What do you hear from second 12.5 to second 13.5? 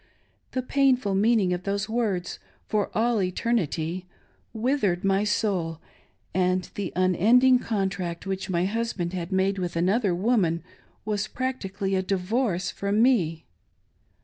from me.